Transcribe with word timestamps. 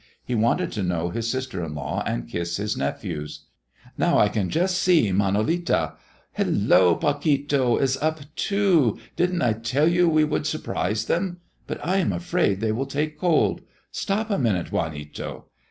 He 0.25 0.33
wanted 0.33 0.71
to 0.71 0.81
know 0.81 1.11
his 1.11 1.29
sister 1.29 1.63
in 1.63 1.75
law 1.75 2.01
and 2.07 2.27
kiss 2.27 2.57
his 2.57 2.75
nephews. 2.75 3.45
"Now 3.99 4.17
I 4.17 4.29
can 4.29 4.49
just 4.49 4.79
see 4.79 5.11
Manolita. 5.11 5.93
Hello! 6.31 6.95
Paquito 6.95 7.77
is 7.77 7.97
up 7.97 8.21
too. 8.35 8.97
Didn't 9.15 9.43
I 9.43 9.53
tell 9.53 9.87
you 9.87 10.09
we 10.09 10.23
should 10.27 10.47
surprise 10.47 11.05
them? 11.05 11.41
But 11.67 11.85
I 11.85 11.97
am 11.97 12.11
afraid 12.11 12.61
they 12.61 12.71
will 12.71 12.87
take 12.87 13.19
cold. 13.19 13.61
Stop 13.91 14.31
a 14.31 14.39
minute, 14.39 14.71
Juanito!" 14.71 15.45